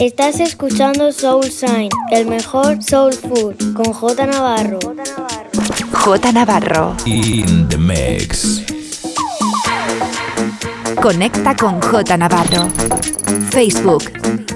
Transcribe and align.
Estás 0.00 0.40
escuchando 0.40 1.12
Soul 1.12 1.44
Sign, 1.44 1.90
el 2.10 2.24
mejor 2.24 2.82
soul 2.82 3.12
food, 3.12 3.74
con 3.74 3.92
J 3.92 4.26
Navarro. 4.26 4.78
J 5.92 6.32
Navarro. 6.32 6.96
In 7.04 7.68
the 7.68 7.76
mix. 7.76 8.62
Conecta 11.02 11.54
con 11.54 11.82
J 11.82 12.16
Navarro. 12.16 12.70
Facebook, 13.50 14.04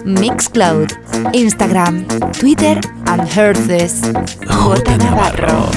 Mixcloud, 0.07 0.89
Instagram, 1.35 2.07
Twitter 2.41 2.81
and 3.05 3.29
Herces. 3.29 4.01
J 4.49 4.97
Navarro. 4.97 5.69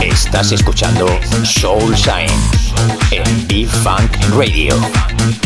Estás 0.00 0.50
escuchando 0.50 1.06
Soul 1.44 1.96
Sign 1.96 2.53
en 3.16 3.46
Be 3.46 3.66
Funk 3.66 4.16
Radio. 4.36 5.43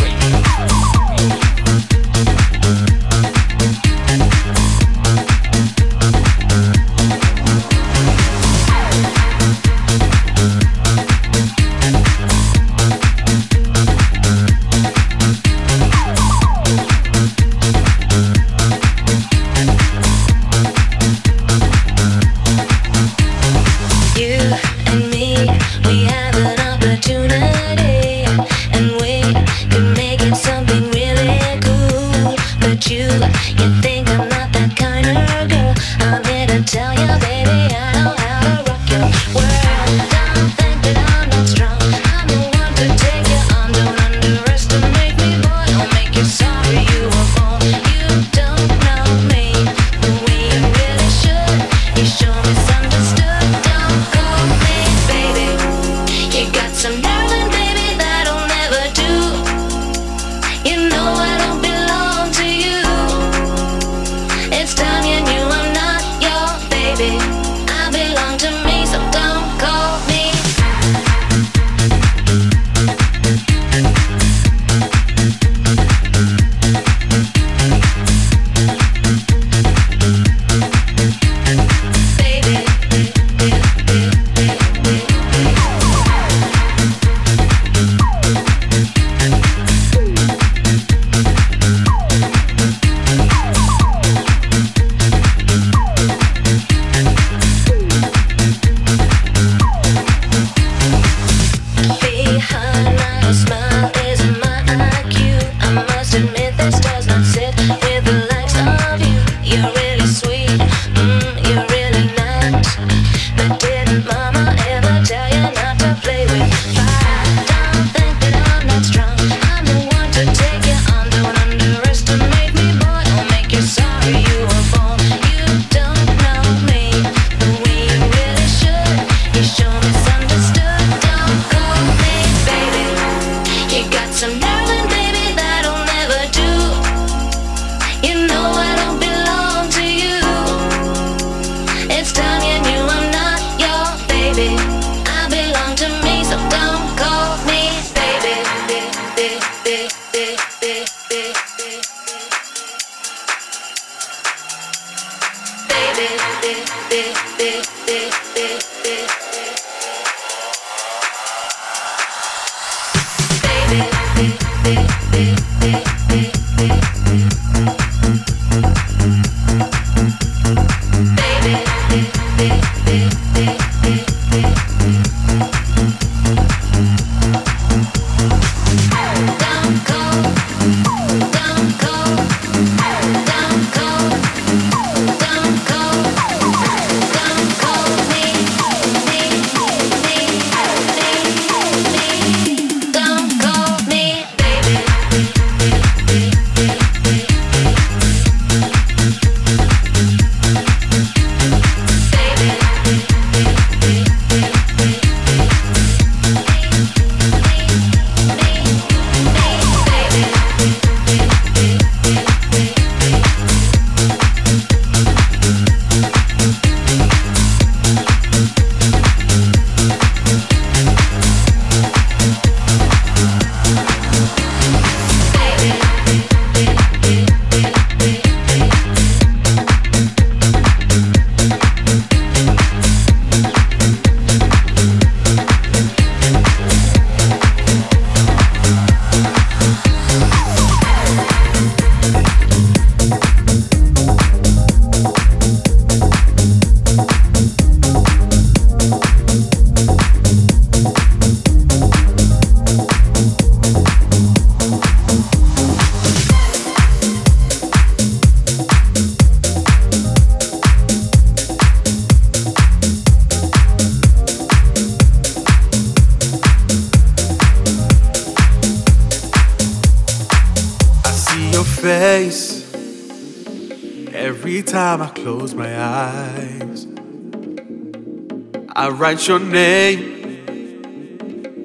Write 279.08 279.26
your 279.26 279.38
name 279.38 280.06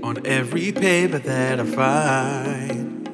on 0.01 0.25
every 0.25 0.71
paper 0.71 1.19
that 1.19 1.59
I 1.59 1.65
find. 1.65 3.05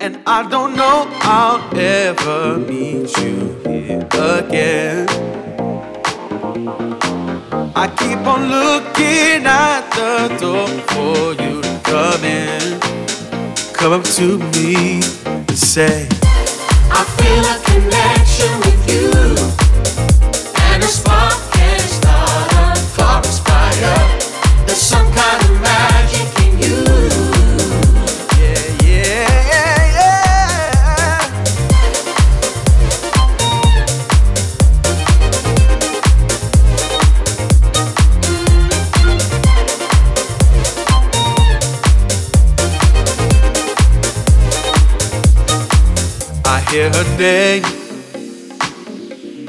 And 0.00 0.18
I 0.26 0.42
don't 0.48 0.74
know 0.74 1.06
I'll 1.20 1.62
ever 1.78 2.58
meet 2.58 3.16
you 3.18 3.60
here 3.64 4.08
again. 4.10 5.08
I 7.76 7.86
keep 8.00 8.18
on 8.26 8.42
looking 8.50 9.46
at 9.46 9.82
the 9.98 10.36
door 10.42 10.66
for 10.90 11.34
you 11.40 11.62
to 11.62 11.80
come 11.84 12.24
in. 12.24 12.80
Come 13.72 13.92
up 13.92 14.04
to 14.18 14.38
me 14.54 15.00
and 15.26 15.56
say, 15.56 16.08
I 16.90 17.02
feel 17.18 17.44
a 17.54 17.56
connection 17.70 18.52
with 18.66 18.82
you, 18.90 19.17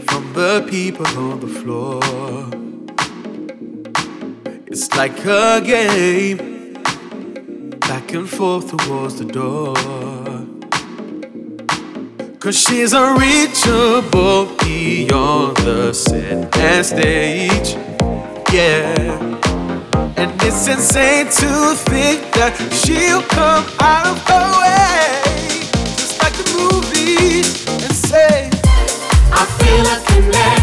from 0.07 0.33
the 0.33 0.65
people 0.67 1.05
on 1.05 1.39
the 1.39 1.47
floor. 1.47 2.01
It's 4.65 4.91
like 4.95 5.23
a 5.23 5.61
game, 5.63 6.73
back 7.81 8.11
and 8.13 8.27
forth 8.27 8.75
towards 8.75 9.15
the 9.19 9.25
door. 9.25 9.75
Cause 12.39 12.57
she's 12.59 12.93
unreachable 12.93 14.47
beyond 14.63 15.57
the 15.57 15.93
set 15.93 16.57
and 16.57 16.83
stage. 16.83 17.75
Yeah. 18.51 18.95
And 20.17 20.31
it's 20.41 20.67
insane 20.67 21.27
to 21.27 21.75
think 21.75 22.33
that 22.33 22.55
she'll 22.81 23.21
come 23.21 23.63
out 23.79 24.07
of 24.07 24.17
her 24.27 24.47
way, 24.59 24.68
feel 29.69 29.85
connection 29.85 30.27
with 30.27 30.58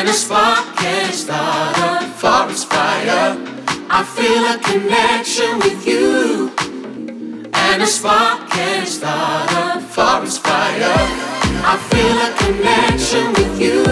And 0.00 0.08
a 0.08 0.14
spark 0.14 0.76
can 0.76 1.12
start 1.12 1.76
a 1.76 2.06
forest 2.12 2.70
fire. 2.70 3.36
I 3.90 4.02
feel 4.02 4.44
a 4.48 4.56
connection 4.64 5.58
with 5.58 5.86
you. 5.86 6.50
And 7.52 7.82
a 7.82 7.86
spark 7.86 8.48
can 8.48 8.86
start 8.86 9.52
a 9.52 9.78
forest 9.78 10.42
fire. 10.42 10.96
I 11.72 11.76
feel 11.90 12.16
a 12.16 12.30
connection 12.40 13.26
with 13.34 13.60
you. 13.60 13.84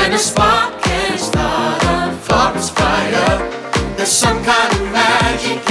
And 0.00 0.14
a 0.14 0.18
spark 0.18 0.82
can 0.82 1.16
start 1.18 1.84
a 1.84 2.16
forest 2.16 2.74
fire. 2.74 3.38
There's 3.96 4.10
some 4.10 4.42
kind 4.42 4.72
of 4.74 4.82
magic 4.90 5.67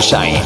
Soul 0.00 0.39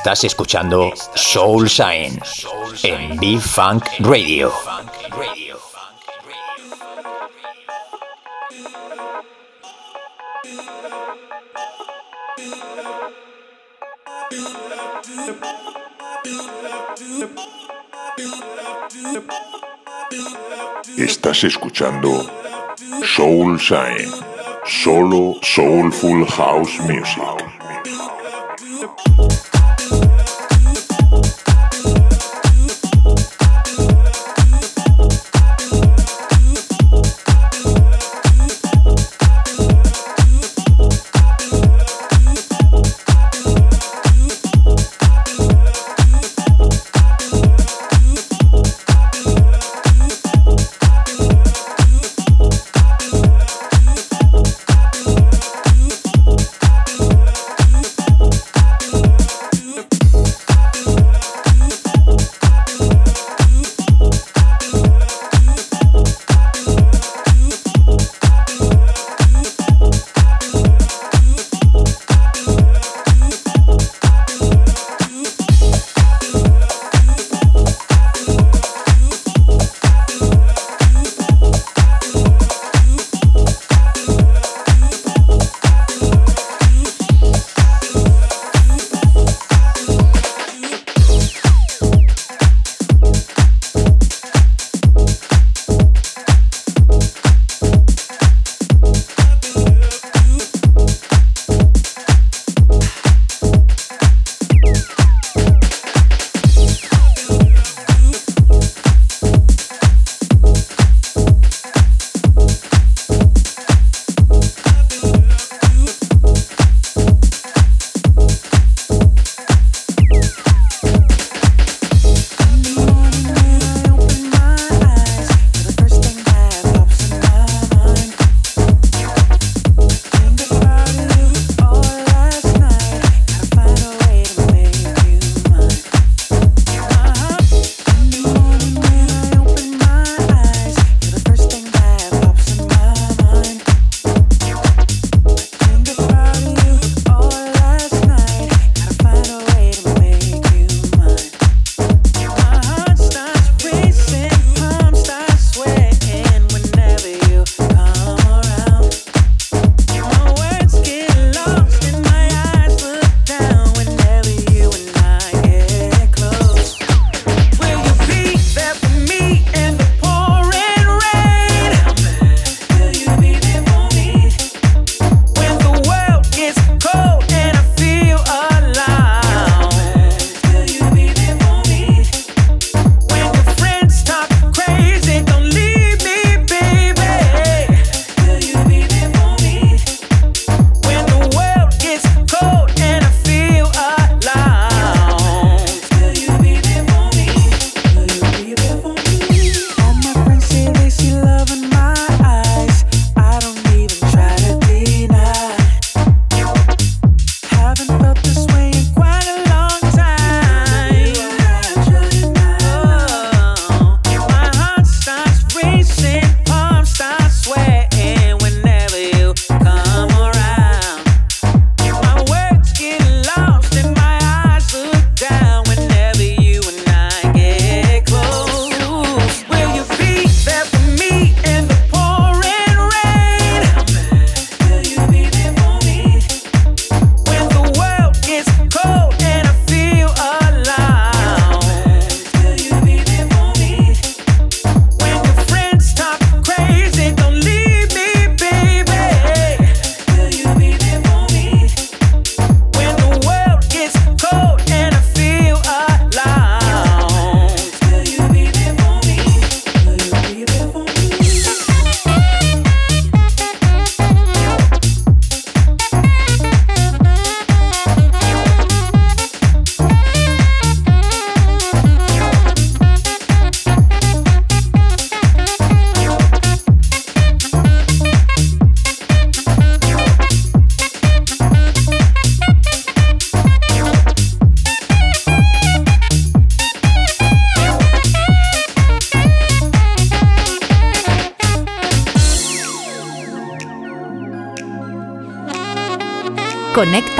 Estás 0.00 0.24
escuchando 0.24 0.94
Soul 1.14 1.68
Shine 1.68 2.18
en 2.84 3.18
B-Funk 3.18 3.84
Radio. 3.98 4.50
Estás 20.96 21.44
escuchando 21.44 22.26
Soul 23.04 23.58
Shine, 23.58 24.10
solo 24.64 25.34
Soulful 25.42 26.26
House 26.26 26.80
Music. 26.88 27.69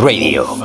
Radio. 0.00 0.59